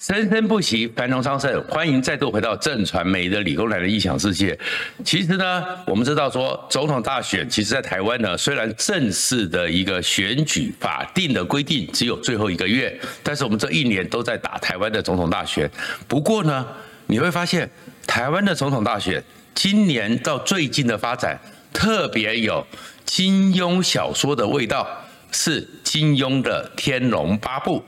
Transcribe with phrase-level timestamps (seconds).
[0.00, 1.62] 生生不息，繁荣昌盛。
[1.64, 4.58] 欢迎再度回到正传媒的理工男的异想世界。
[5.04, 15.70] 其实呢，我们知道说，总统大选，其实在台湾呢，虽然正式的一个选举法定的规定只有最后一个月，但是我们这一年都在打台湾的总统大选。
[16.08, 16.66] 不过呢，
[17.06, 17.68] 你会发现，
[18.06, 19.22] 台湾的总统大选
[19.54, 21.38] 今年到最近的发展，
[21.74, 22.66] 特别有
[23.04, 24.88] 金庸小说的味道，
[25.30, 27.80] 是金庸的《天龙八部》。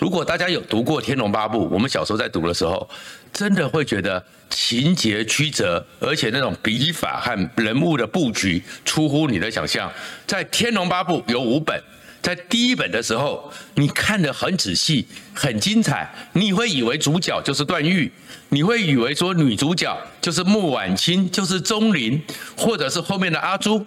[0.00, 2.88] 如果大家有读过《天龙八部》，我们小时候在读的时候，
[3.34, 9.92] 真的会觉得情节曲折，而且那种笔法和人物的布局出乎你的想象。
[10.26, 11.78] 在《天龙八部》有五本，
[12.22, 18.10] 在第一本的时候，你看得很仔细，很精彩，你会以为主角就是段誉，
[18.48, 22.22] 你会以为说女主角就是穆婉清，就是钟灵，
[22.56, 23.84] 或者是后面的阿朱。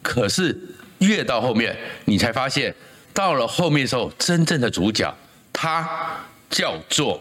[0.00, 0.56] 可是
[0.98, 2.72] 越到后面，你才发现，
[3.12, 5.12] 到了后面的时候，真正的主角。
[5.58, 7.18] 他叫做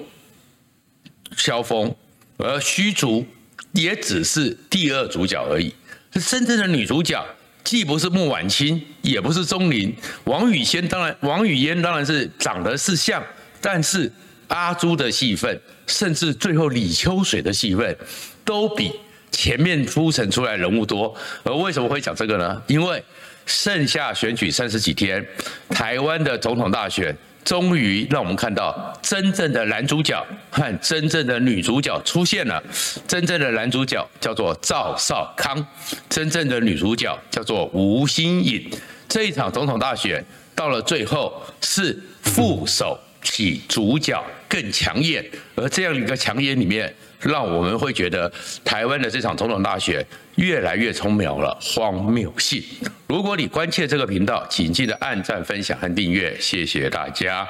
[1.38, 1.95] 萧峰，
[2.36, 3.25] 而虚竹
[3.72, 5.73] 也只是第二主角而已。
[6.11, 7.25] 真正的女主角
[7.63, 9.95] 既不是穆婉清，也不是钟灵。
[10.25, 13.23] 王语嫣当然，王语嫣当然是长得是像，
[13.61, 14.11] 但是
[14.50, 17.97] 阿朱的戏份，甚至最后李秋水的戏份，
[18.44, 18.91] 都比
[19.31, 21.16] 前面铺陈出来人物多。
[21.44, 22.61] 而为什么会讲这个呢？
[22.67, 23.02] 因为
[23.45, 25.25] 剩下选举三十几天，
[25.69, 27.16] 台湾的总统大选。
[27.46, 32.62] 终于让我们看到真正的男主角和真正的女主角出现了。
[33.08, 35.66] 真正的男主角叫做赵少康，
[36.10, 38.68] 真正的女主角叫做吴欣颖。
[39.08, 43.00] 这一场总统大选到了最后，是副手
[43.31, 46.94] 比主角更抢眼，而这样一个抢眼里面。
[47.22, 48.31] 让我们会觉得
[48.64, 52.64] 台湾的这场总统大选越来越充满了荒谬性。
[53.08, 57.48] 如果你关切这个频道，请记得按赞、分享和订阅，谢谢大家。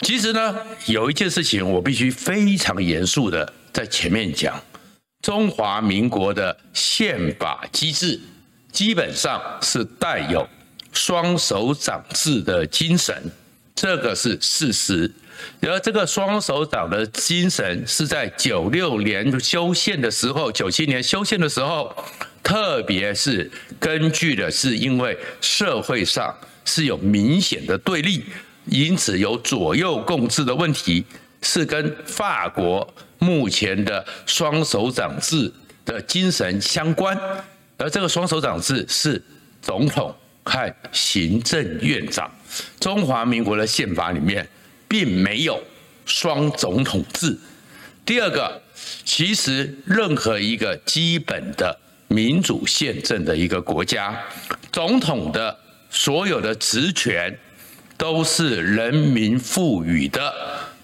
[0.00, 4.58] 其实呢，有一件事情我必须非常严肃的在前面讲：
[5.20, 8.18] 中华民国的宪法机制
[8.72, 10.48] 基本上是带有
[10.92, 13.14] 双手掌制的精神，
[13.76, 15.08] 这个是事实。
[15.60, 21.94] 而这个双手掌的精神是在九六年修宪的时候，九七年修宪的时候，
[22.42, 23.48] 特别是
[23.78, 28.24] 根据的是因为社会上是有明显的对立，
[28.64, 31.04] 因此有左右共治的问题，
[31.42, 32.88] 是跟法国
[33.18, 35.52] 目前的双手掌制
[35.84, 37.16] 的精神相关。
[37.76, 39.22] 而这个双手掌制是
[39.60, 40.14] 总统
[40.44, 42.30] 和行政院长，
[42.78, 44.48] 中华民国的宪法里面。
[44.88, 45.60] 并没有
[46.04, 47.36] 双总统制。
[48.04, 48.62] 第二个，
[49.04, 51.76] 其实任何一个基本的
[52.06, 54.16] 民主宪政的一个国家，
[54.70, 55.58] 总统的
[55.90, 57.36] 所有的职权
[57.96, 60.32] 都是人民赋予的、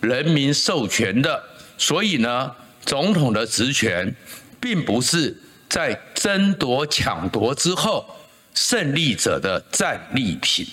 [0.00, 1.40] 人民授权的。
[1.78, 2.50] 所以呢，
[2.84, 4.12] 总统的职权
[4.60, 5.36] 并不是
[5.68, 8.04] 在争夺抢夺之后
[8.52, 10.66] 胜利者的战利品。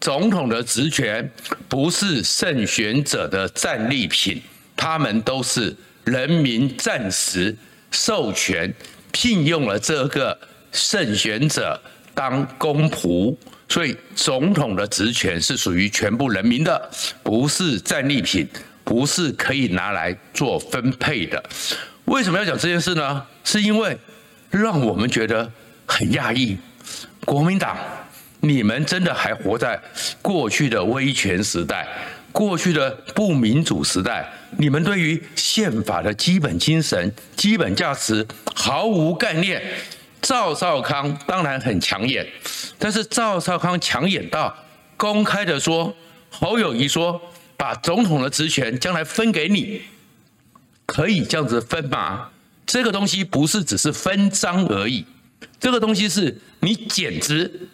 [0.00, 1.28] 总统的职权
[1.68, 4.40] 不是胜选者的战利品，
[4.76, 7.56] 他们都是人民暂时
[7.90, 8.72] 授权
[9.10, 10.38] 聘用了这个
[10.70, 11.80] 胜选者
[12.14, 13.36] 当公仆，
[13.68, 16.90] 所以总统的职权是属于全部人民的，
[17.22, 18.48] 不是战利品，
[18.84, 21.42] 不是可以拿来做分配的。
[22.04, 23.26] 为什么要讲这件事呢？
[23.44, 23.96] 是因为
[24.50, 25.50] 让我们觉得
[25.86, 26.56] 很讶异，
[27.24, 27.76] 国民党。
[28.44, 29.80] 你们真的还活在
[30.20, 31.86] 过去的威权时代，
[32.32, 34.28] 过去的不民主时代？
[34.58, 39.62] 你们对于宪法的基本精神、基本价值毫无概念。
[40.20, 42.26] 赵少康当然很抢眼，
[42.78, 44.56] 但是赵少康抢眼到
[44.96, 45.94] 公开的说，
[46.30, 47.20] 侯友谊说
[47.56, 49.82] 把总统的职权将来分给你，
[50.84, 52.30] 可以这样子分吗？
[52.66, 55.04] 这个东西不是只是分赃而已，
[55.60, 57.68] 这个东西是你简直。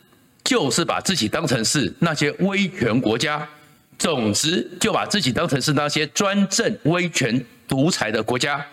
[0.49, 3.47] 就是把自己当成是那些威权国家，
[3.99, 8.65] 总之就把自己当成是那些专政、威权、独裁的国家。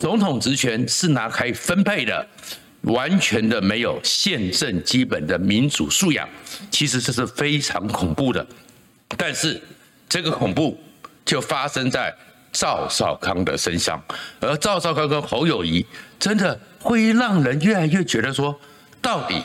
[0.00, 2.26] 总统职权是拿来分配的，
[2.80, 6.28] 完全的没有宪政基本的民主素养。
[6.68, 8.44] 其实这是非常恐怖的，
[9.16, 9.62] 但是
[10.08, 10.76] 这个恐怖
[11.24, 12.12] 就发生在
[12.50, 14.02] 赵少康的身上，
[14.40, 15.86] 而赵少康跟侯友谊
[16.18, 18.58] 真的会让人越来越觉得说，
[19.00, 19.40] 到底。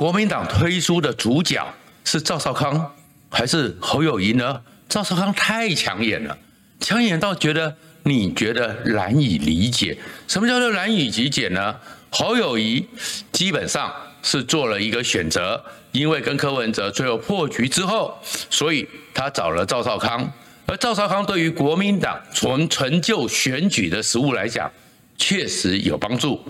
[0.00, 1.62] 国民党推出的主角
[2.04, 2.90] 是赵少康
[3.28, 4.62] 还是侯友谊呢？
[4.88, 6.38] 赵少康太抢眼了，
[6.80, 9.98] 抢眼到觉得你觉得难以理解。
[10.26, 11.76] 什么叫做难以理解呢？
[12.08, 12.88] 侯友谊
[13.30, 13.92] 基本上
[14.22, 15.62] 是做了一个选择，
[15.92, 18.18] 因为跟柯文哲最后破局之后，
[18.48, 20.32] 所以他找了赵少康，
[20.64, 24.72] 而赵少康对于国民党从成就选举的实务来讲，
[25.18, 26.42] 确实有帮助，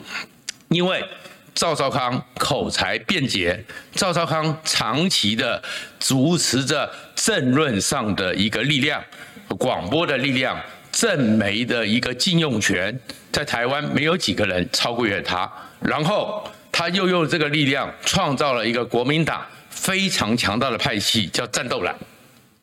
[0.68, 1.04] 因为
[1.54, 3.62] 赵少康口才辩捷，
[3.92, 5.62] 赵少康长期的
[5.98, 9.02] 主持着政论上的一个力量，
[9.58, 10.58] 广播的力量，
[10.90, 12.98] 政媒的一个禁用权，
[13.32, 15.50] 在台湾没有几个人超过于他。
[15.80, 21.94] 然后他又用这个力量创造了一个国民党非常强大的派系，叫战斗蓝。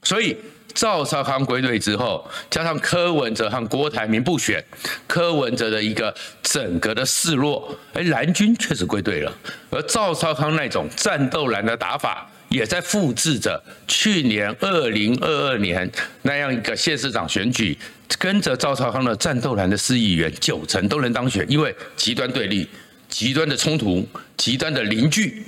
[0.03, 0.37] 所以
[0.77, 4.63] 赵少康归队之后，加上柯文哲和郭台铭不选，
[5.07, 6.13] 柯文哲的一个
[6.43, 9.33] 整个的示弱，哎，蓝军确实归队了。
[9.71, 15.91] 而赵少康那种战斗蓝的打法，也在复制着去年二零二二年
[16.21, 17.75] 那样一个县市长选举，
[18.19, 22.69] 跟着赵少康的战斗蓝的市议员九成都能当选，因为极端对立。
[23.09, 25.41] 极端的冲突，极端的凝聚，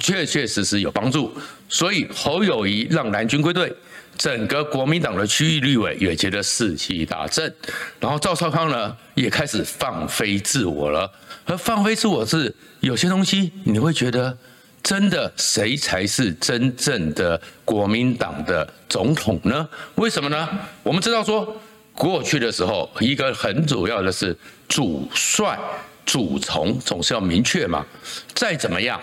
[0.00, 1.32] 确确实实有帮助。
[1.68, 3.72] 所以侯友谊让蓝军归队，
[4.16, 7.52] 整个国民党的区域立委也觉得士气大振。
[8.00, 11.10] 然后赵少康呢，也开始放飞自我了。
[11.44, 14.36] 而放飞自我是有些东西，你会觉得
[14.82, 19.68] 真的谁才是真正的国民党的总统呢？
[19.96, 20.48] 为什么呢？
[20.82, 21.56] 我们知道说，
[21.94, 24.36] 过去的时候，一个很主要的是
[24.68, 25.58] 主帅。
[26.04, 27.84] 主从总是要明确嘛，
[28.32, 29.02] 再怎么样，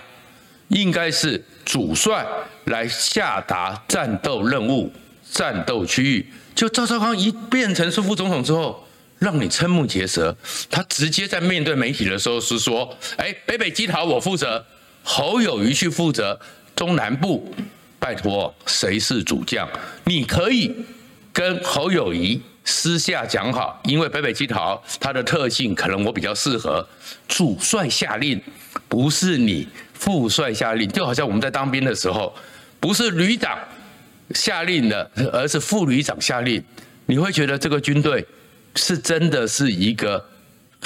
[0.74, 2.26] 应该是主帅
[2.64, 4.92] 来下达战斗任务、
[5.30, 6.26] 战斗区域。
[6.54, 8.86] 就赵少康一变成是副总统之后，
[9.18, 10.36] 让你瞠目结舌。
[10.68, 14.64] 他直接在面对媒体的时候是说：“哎，北北基桃我负责，
[15.02, 16.38] 侯友宜去负责
[16.76, 17.54] 中南部。
[17.98, 19.68] 拜托，谁是主将？
[20.04, 20.74] 你可以
[21.32, 26.82] 跟侯友宜。”私下讲好，因为北北基桃它的特性可能我比较适合。
[27.28, 28.40] 主帅下令，
[28.88, 32.34] 不是你副帅下令，就好像我们在当兵的时候，
[32.78, 33.58] 不是旅长
[34.34, 36.62] 下令的，而是副旅长下令。
[37.06, 38.26] 你会觉得这个军队
[38.76, 40.24] 是真的是一个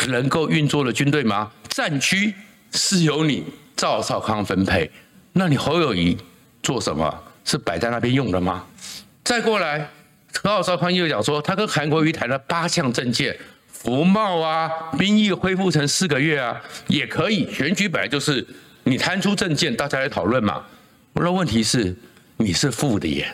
[0.06, 1.50] 能够运作的军队吗？
[1.68, 2.32] 战区
[2.72, 3.44] 是由你
[3.76, 4.90] 赵少康分配，
[5.32, 6.16] 那你侯友谊
[6.62, 7.22] 做什么？
[7.44, 8.64] 是摆在那边用的吗？
[9.24, 9.88] 再过来。
[10.42, 17.50] 赵少康又讲说，他跟韩国瑜谈了八项政见，服贸啊，兵役恢复成四个月啊，也可以。
[17.52, 18.46] 选举本来就是
[18.88, 20.64] 你谈出政见，大家来讨论嘛。
[21.12, 21.94] 我说问题是，
[22.38, 23.30] 你是副的耶，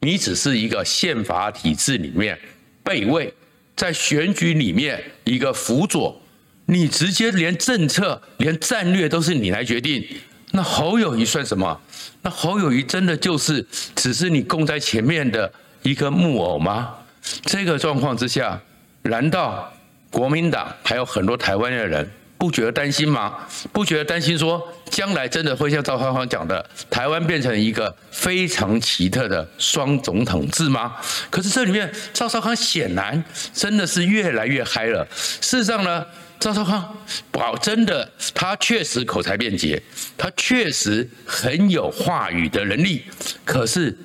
[0.00, 2.38] 你只是一个宪法体制里面
[2.84, 3.34] 备位，
[3.74, 6.22] 在选举里面一个辅佐，
[6.66, 10.06] 你直接连政策、连战略都是你来决定。
[10.52, 11.80] 那侯友谊算什么？
[12.22, 13.66] 那侯友谊真的就是
[13.96, 15.52] 只是你供在前面的。
[15.84, 16.94] 一个木偶吗？
[17.42, 18.62] 这个状况之下，
[19.02, 19.68] 难道
[20.12, 22.08] 国民党还有很多台湾的人
[22.42, 23.38] 不觉得担心吗？
[23.72, 24.60] 不觉得担心说
[24.90, 30.96] 将来真的会像赵少康讲的，台湾变成一个非常奇特的双总统制吗？
[31.30, 33.22] 可是这里面赵少康显然
[33.54, 35.06] 真的是越来越嗨了。
[35.14, 36.04] 事实上呢，
[36.40, 36.96] 赵少康
[37.30, 39.80] 保真的他确实口才便捷，
[40.18, 43.04] 他确实很有话语的能力，
[43.44, 43.96] 可是。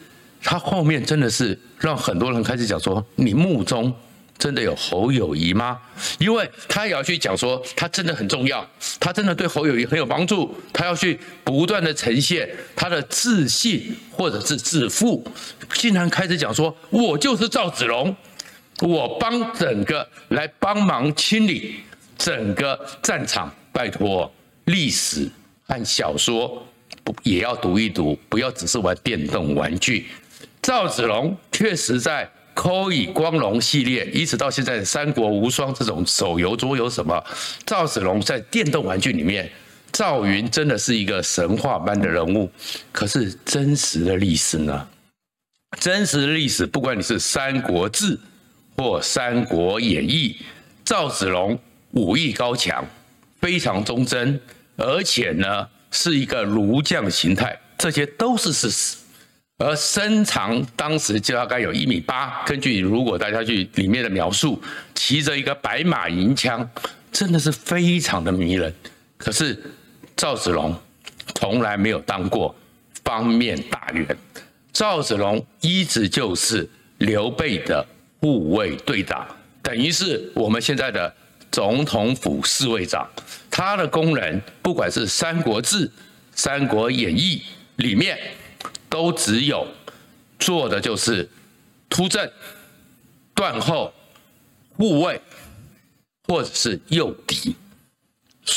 [0.43, 3.93] 他后面真的是让很多人开始讲说：“你目中
[4.37, 5.79] 真的有侯友谊吗？”
[6.19, 8.67] 因为他也要去讲说，他真的很重要，
[8.99, 15.25] 他真的对侯友谊很有帮助，他要去不断的呈现他的自信或者是自负，
[15.73, 18.15] 竟然开始讲说：“我就是赵子龙，
[18.81, 21.77] 我帮整个来帮忙清理
[22.17, 24.31] 整个战场，拜托
[24.65, 25.29] 历史
[25.67, 26.65] 和小说
[27.03, 30.07] 不也要读一读，不要只是玩电动玩具。”
[30.61, 32.25] 赵子龙确实在
[32.57, 37.23] 《科以光荣》系列，一直到现在《三国无双》这种手游桌游什么，
[37.67, 39.47] 赵子龙在电动玩具里面，
[39.91, 42.49] 赵云真的是一个神话般的人物。
[42.91, 44.87] 可是真实的历史呢？
[45.79, 48.17] 真实的历史，不管你是《三国志》
[48.75, 50.29] 或《三国演义》，
[50.83, 51.59] 赵子龙
[51.91, 52.83] 武艺高强，
[53.39, 54.41] 非常忠贞，
[54.77, 58.97] 而且呢是一个儒将形态，这些都是事实。
[59.59, 64.61] 而身长当时就大概有一米八，根据如果大家去里面的描述，
[64.93, 66.69] 骑着一个白马银枪，
[67.11, 68.71] 真的是非常的迷人。
[69.17, 69.59] 可是
[70.15, 70.79] 赵子龙
[71.33, 72.55] 从来没有当过
[73.03, 74.15] 方面大员，
[74.71, 77.83] 赵子龙一直就是刘备的
[78.21, 79.25] 护卫队长，
[79.63, 81.11] 等于是我们现在的
[81.51, 83.09] 总统府侍卫长。
[83.49, 85.87] 他的功能，不管是《三国志》
[86.35, 87.41] 《三国演义》
[87.83, 88.15] 里面。
[88.89, 89.67] 都只有
[90.39, 91.29] 做的就是
[91.89, 92.31] 突阵、
[93.33, 93.93] 断后、
[94.77, 95.21] 护卫，
[96.27, 97.55] 或者是诱敌。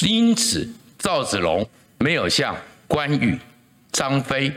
[0.03, 0.69] 因此，
[0.99, 1.69] 赵子龙
[1.99, 2.57] 没有像
[2.87, 3.39] 关羽、
[3.93, 4.53] 张飞、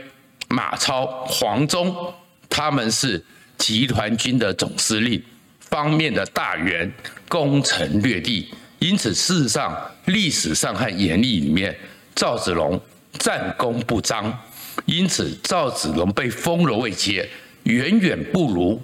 [0.48, 2.14] 马超、黄忠，
[2.48, 3.22] 他们是
[3.58, 5.22] 集团军的总司令，
[5.60, 6.92] 方面的大员，
[7.28, 8.48] 攻城略地。
[8.78, 9.76] 因此，事实上，
[10.06, 11.76] 历史上和演义里面，
[12.14, 12.80] 赵子龙
[13.18, 14.38] 战功不彰，
[14.86, 17.28] 因此赵子龙被封了位阶，
[17.64, 18.82] 远远不如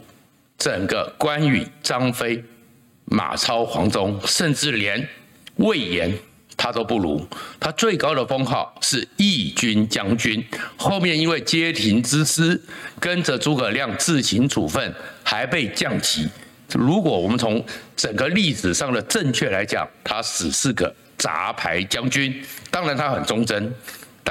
[0.57, 2.43] 整个关羽、张飞、
[3.05, 5.09] 马超、黄忠，甚至连
[5.57, 6.13] 魏延
[6.57, 7.27] 他都不如。
[7.59, 10.45] 他最高的封号是义军将军，
[10.77, 12.61] 后面因为街亭之失，
[12.99, 16.29] 跟着诸葛亮自行处分，还被降级。
[16.75, 17.65] 如果我们从
[17.97, 22.41] 整个历史上的正确来讲，他只是个杂牌将军。
[22.71, 23.75] 当然他很忠贞，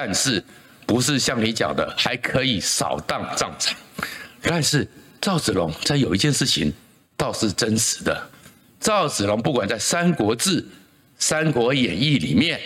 [0.02, 0.42] 但是
[0.86, 3.76] 不是像你讲的还可以扫荡战场。
[4.42, 4.88] 但是
[5.20, 6.74] 赵子龙在有一件事情
[7.18, 8.30] 倒是真实的。
[8.80, 10.62] 赵子龙不管在《三国志》
[11.18, 12.62] 《三国演义》里面，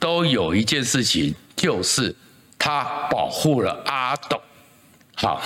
[0.00, 2.12] 都有一件事情，就是
[2.58, 4.42] 他保护了阿斗。
[5.14, 5.40] 好，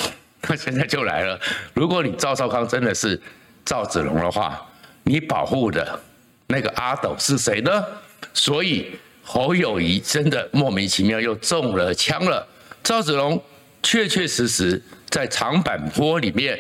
[0.49, 1.39] 那现在就来了，
[1.75, 3.21] 如果你赵少康真的是。
[3.67, 4.67] 赵子龙的话，
[5.03, 6.01] 你保护的
[6.47, 7.85] 那个阿斗是谁呢？
[8.33, 8.99] 所以
[9.31, 12.49] 侯友谊真的莫名其妙又中了枪了。
[12.83, 13.39] 赵子龙
[13.83, 16.59] 确确实实在长坂坡里面，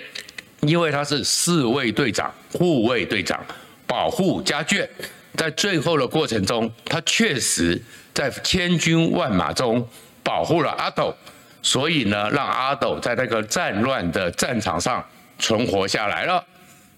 [0.60, 3.42] 因为他是侍卫队长、护卫队长，
[3.86, 4.86] 保护家眷，
[5.34, 7.82] 在最后的过程中，他确实
[8.12, 9.88] 在千军万马中
[10.22, 11.16] 保护了阿斗，
[11.62, 15.02] 所以呢，让阿斗在那个战乱的战场上
[15.38, 16.44] 存活下来了。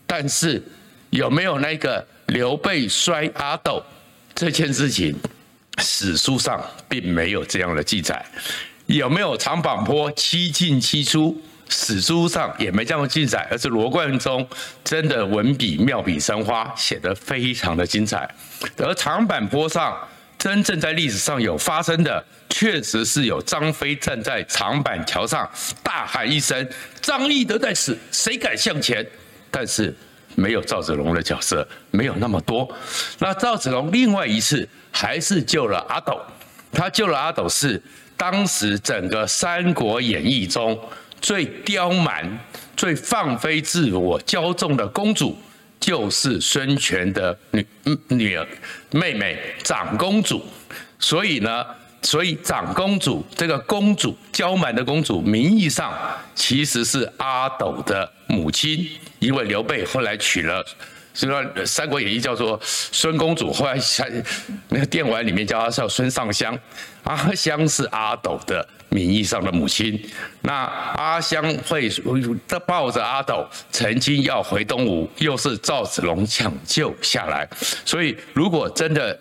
[0.05, 0.61] 但是
[1.11, 3.81] 有没有那个刘备摔阿斗
[4.35, 5.15] 这件事情，
[5.81, 8.25] 史书上并没有这样的记载。
[8.87, 13.47] 有没有长坂坡七进七出，史书上也没这样的记载。
[13.51, 14.47] 而是罗贯中
[14.83, 18.29] 真的文笔妙笔生花，写得非常的精彩。
[18.77, 19.97] 而长坂坡上
[20.37, 25.49] 真正在历史上有发生的，确实是有张飞站在长板桥上
[25.83, 26.69] 大喊一声
[27.01, 29.07] ：“张翼德在此，谁敢向前？”
[29.53, 29.95] 但是
[30.35, 32.69] 没有赵子龙的角色，没有那么多。
[33.19, 36.21] 那赵子龙另外一次还是救了阿斗，
[36.73, 37.83] 他救了阿斗是
[38.17, 40.79] 当时整个《三国演义》中
[41.21, 42.39] 最刁蛮、
[42.77, 45.37] 最放飞自我、骄纵的公主，
[45.79, 47.67] 就是孙权的女
[48.09, 48.47] 女儿
[48.93, 50.45] 妹妹长公主。
[50.99, 51.65] 所以呢。
[52.03, 55.93] 所以长公主这个公主娇蛮的公主，名义上
[56.35, 58.89] 其实是阿斗的母亲，
[59.19, 60.65] 因为刘备后来娶了，
[61.13, 64.11] 所以说《三国演义》叫做孙公主，后来在
[64.69, 66.59] 那个电玩里面叫她叫孙尚香，
[67.05, 68.67] 阿香是阿斗的。
[68.93, 70.05] 名义上的母亲，
[70.41, 70.53] 那
[70.97, 71.89] 阿香会
[72.67, 77.49] 抱着阿斗，曾经要回东吴，又是赵子龙抢救下来。
[77.85, 79.17] 所以，如果真的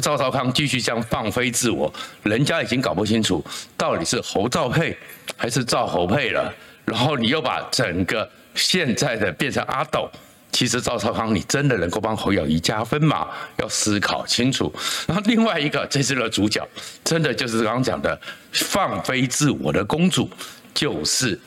[0.00, 1.92] 赵少康继续这样放飞自我，
[2.22, 3.44] 人家已经搞不清楚
[3.76, 4.96] 到底是侯赵配
[5.36, 6.54] 还是赵侯配了。
[6.84, 10.08] 然后你又把整个现在的变成阿斗。
[10.50, 13.28] 其实赵少康，你真的能够帮侯友谊加分吗？
[13.58, 14.72] 要思考清楚。
[15.06, 16.66] 然后另外一个，这次的主角，
[17.04, 18.18] 真的就是刚刚讲的
[18.52, 20.28] 放飞自我的公主，
[20.74, 21.38] 就是。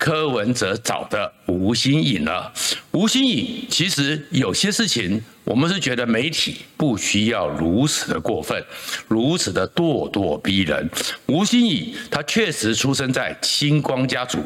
[0.00, 2.50] 柯文哲找的吴欣颖了。
[2.92, 8.64] 吴欣颖其实有些事情，我们是觉得媒体不需要如此的过分，
[9.06, 10.88] 如此的咄咄逼人。
[11.26, 14.38] 吴欣颖她确实出生在星光家族，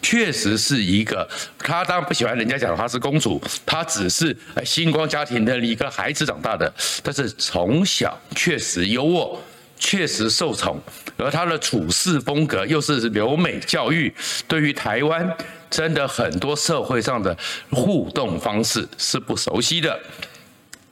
[0.00, 1.28] 确实是一个，
[1.58, 9.36] 她当然不喜欢人家讲她是公主，她只是星光家庭的一个孩子长大的，但是从小确实优渥。
[9.84, 10.80] 确实受宠，
[11.16, 14.14] 而他的处事风格又是留美教育，
[14.46, 15.36] 对于台湾
[15.68, 17.36] 真的很多社会上的
[17.72, 19.98] 互动方式是不熟悉的。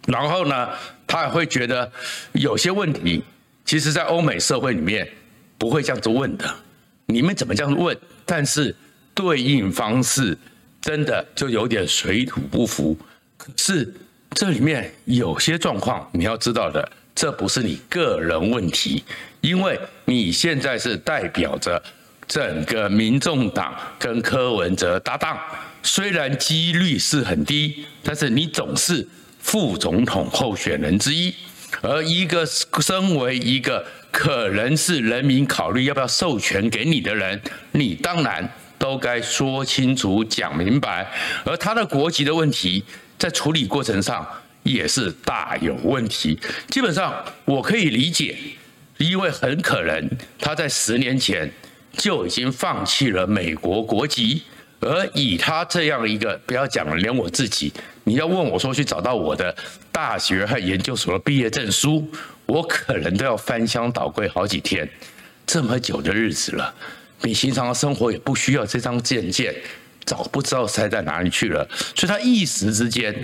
[0.08, 0.68] 然后呢，
[1.06, 1.88] 他也会觉得
[2.32, 3.22] 有些问题，
[3.64, 5.08] 其实在欧美社会里面
[5.56, 6.52] 不会这样子问的。
[7.06, 7.96] 你们怎么这样问？
[8.26, 8.74] 但是
[9.14, 10.36] 对应方式
[10.80, 12.98] 真的就有点水土不服。
[13.36, 13.94] 可是
[14.32, 16.90] 这里面有些状况你要知道的。
[17.20, 19.04] 这不是你个人问题，
[19.42, 21.82] 因为你现在是代表着
[22.26, 25.38] 整个民众党跟柯文哲搭档，
[25.82, 29.06] 虽然几率是很低，但是你总是
[29.38, 31.34] 副总统候选人之一，
[31.82, 37.38] 而一个身为一个可能是人民考虑要不要授权给你的人，
[37.72, 41.06] 你当然都该说清楚、讲明白，
[41.44, 42.82] 而他的国籍的问题
[43.18, 44.26] 在处理过程上。
[44.62, 46.38] 也是大有问题。
[46.68, 48.36] 基本上我可以理解，
[48.98, 51.50] 因为很可能他在十年前
[51.92, 54.42] 就已经放弃了美国国籍，
[54.80, 57.72] 而以他这样一个，不要讲了，连我自己，
[58.04, 59.54] 你要问我说去找到我的
[59.90, 62.08] 大学和研究所的毕业证书，
[62.46, 64.88] 我可能都要翻箱倒柜好几天。
[65.46, 66.74] 这么久的日子了，
[67.22, 69.54] 你平常的生活也不需要这张证件。
[70.06, 73.14] 早不知道塞在哪里去了，所以他一时之间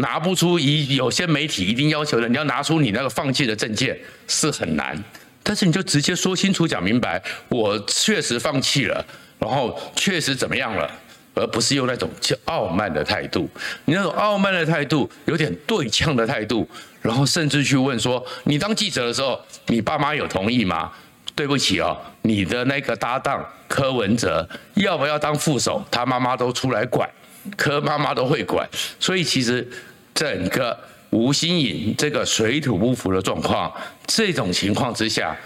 [0.00, 0.58] 拿不出。
[0.58, 5.02] 一有些媒体一定要求的，你要拿出你那个放弃的证件是很难，
[5.42, 9.04] 但是你就直接说清楚、讲明白，我确实放弃了，
[9.38, 10.90] 然后确实怎么样了，
[11.34, 12.10] 而不是用那种
[12.46, 13.48] 傲慢的态度。
[13.84, 16.68] 你那种傲慢的态度，有点对呛的态度，
[17.00, 20.90] 然后甚至去问说：你当记者的时候，你爸妈有同意吗？
[21.34, 25.82] 对不起哦，你的那个搭档柯文哲要不要当副手？
[25.90, 27.08] 他妈妈都出来管，
[27.56, 28.68] 柯妈妈都会管，
[28.98, 29.66] 所以其实
[30.14, 30.78] 整个
[31.10, 33.72] 吴欣颖这个水土不服的状况，
[34.06, 35.36] 这种情况之下，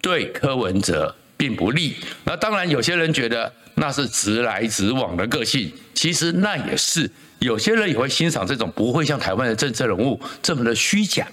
[0.00, 1.96] 对柯文哲并不利。
[2.24, 7.10] 那当然，有些人觉得那是直来直往的个性，其实那也是。
[7.40, 11.26] 有些人也会欣赏这种不会像台湾的政治人物这么的虚假，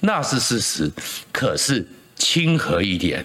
[0.00, 0.88] 那是事实。
[1.32, 1.84] 可是
[2.14, 3.24] 亲和一点。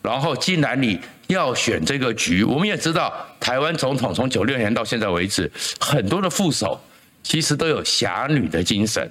[0.00, 5.50] 然后，既然你要选这个局，我们也知道，台湾总统从九六年到现在为止，
[5.80, 6.80] 很多的副手
[7.22, 9.10] 其实都有侠女的精神，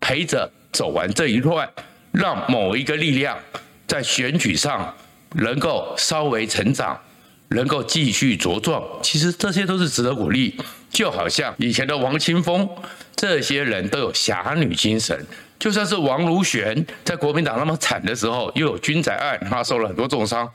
[0.00, 1.68] 陪着走完这一段，
[2.12, 3.38] 让某一个力量
[3.86, 4.94] 在选举上
[5.34, 7.00] 能够稍微成长，
[7.48, 8.82] 能够继续茁壮。
[9.02, 10.54] 其实这些都是值得鼓励。
[10.90, 12.68] 就好像以前的王清峰，
[13.14, 15.24] 这些人都有侠女精神。
[15.56, 20.50] 就算是王如玄在国民党那么惨的时候，又有军仔案，他受了很多重伤，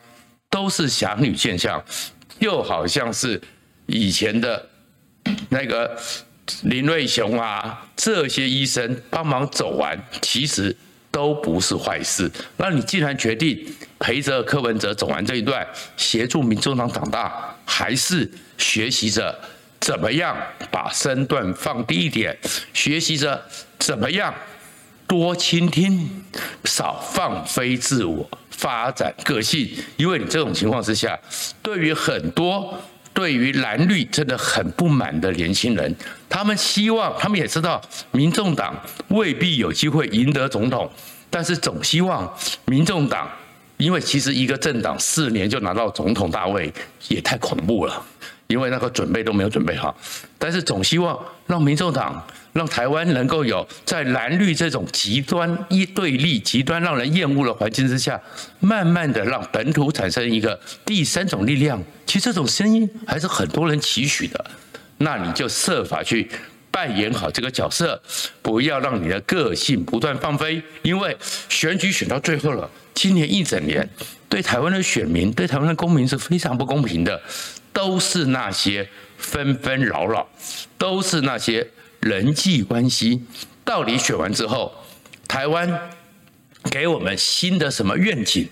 [0.49, 1.83] 都是侠女现象。
[2.39, 3.41] 又好像是
[3.85, 4.67] 以前的
[5.47, 5.97] 那个
[6.63, 10.75] 林瑞雄啊，这些医生帮忙走完，其实
[11.09, 12.29] 都不是坏事。
[12.57, 13.65] 那你既然决定
[13.99, 19.33] 陪着柯文哲走完这一段，协助民众党长大，还是学习着
[19.79, 20.35] 怎么样
[20.69, 22.37] 把身段放低一点，
[22.73, 23.41] 学习着
[23.79, 24.33] 怎么样。
[25.07, 26.23] 多倾听，
[26.63, 29.69] 少放飞自我，发展个性。
[29.97, 31.17] 因为你这种情况之下，
[31.61, 32.77] 对于很多
[33.13, 35.95] 对于蓝绿真的很不满的年轻人，
[36.27, 38.75] 他们希望，他们也知道，民众党
[39.09, 40.89] 未必有机会赢得总统，
[41.29, 42.31] 但是总希望
[42.65, 43.29] 民众党，
[43.77, 46.73] 因为其实一个政党四年就拿到总统大位，
[47.07, 48.05] 也太恐怖了。
[48.47, 49.95] 因为那个准备都没有准备好，
[50.37, 58.21] 但是总希望让民众党、让台湾能够有在蓝绿这种极端一对立、极端让人厌恶的环境之下，
[58.59, 61.81] 慢慢的让本土产生一个第三种力量。
[62.05, 64.45] 其实这种声音还是很多人期许的，
[64.99, 66.29] 那你就设法去
[66.69, 67.99] 扮演好这个角色，
[68.43, 70.61] 不要让你的个性不断放飞。
[70.83, 71.17] 因为
[71.49, 73.89] 选举选到最后了，今年一整年
[74.29, 77.19] 对台湾的选民、对台湾的公民是非常不公平的。
[77.75, 80.25] 都是那些纷纷扰扰，
[80.77, 81.67] 都是那些
[81.99, 83.21] 人际关系。
[83.65, 84.73] 到底选完之后，
[85.27, 85.91] 台湾
[86.71, 88.47] 给我们新的什么愿景？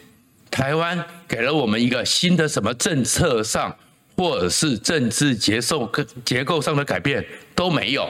[0.51, 3.73] 台湾给了我们一个新的什么政策上，
[4.17, 5.89] 或者是政治结构
[6.25, 8.09] 结构上的改变都没有。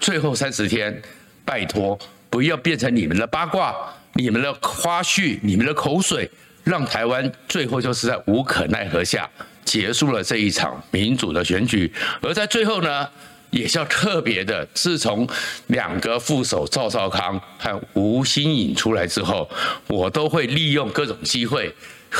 [0.00, 1.02] 最后三十天，
[1.44, 1.98] 拜托
[2.30, 3.76] 不要变成你们的八卦、
[4.14, 6.30] 你们的花絮、你们的口水，
[6.64, 9.28] 让台湾最后就是在无可奈何下。
[9.64, 13.08] 结束了这一场民主的选举，而在最后呢，
[13.50, 15.28] 也是要特别的，自从
[15.68, 19.48] 两个副手赵少康和吴欣颖出来之后，
[19.86, 21.74] 我都会利用各种机会，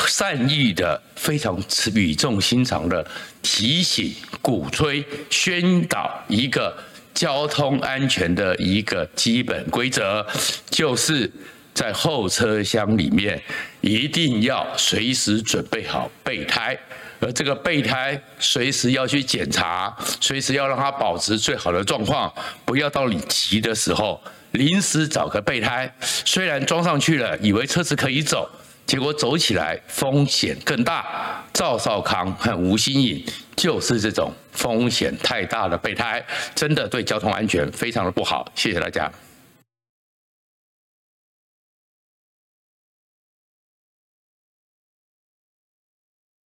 [0.07, 1.61] 善意的、非常
[1.93, 3.05] 语重心长的
[3.41, 6.75] 提醒、鼓吹、宣导一个
[7.13, 10.25] 交通安全的一个基本规则，
[10.69, 11.31] 就是
[11.73, 13.41] 在后车厢里面
[13.81, 16.77] 一定要随时准备好备胎。
[17.19, 22.31] 而这个备胎随时要去检查，随时要让它保持最好的状况，
[22.65, 28.49] 不要到你急的时候临时找个备胎，虽然装上去了，以为车子可以走，
[28.85, 31.43] 结果走起来风险更大。
[31.53, 33.25] 赵少康和吴欣颖
[33.55, 36.21] 就是这种风险太大的备胎，
[36.53, 38.51] 真的对交通安全非常的不好。
[38.55, 39.09] 谢谢大家。